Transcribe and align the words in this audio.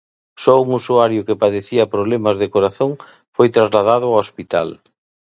Só 0.43 0.53
un 0.65 0.69
usuario 0.79 1.25
que 1.27 1.39
padecía 1.43 1.91
problemas 1.95 2.35
de 2.41 2.47
corazón 2.55 2.91
foi 3.35 3.47
trasladado 3.55 4.05
ao 4.09 4.19
hospital. 4.23 4.67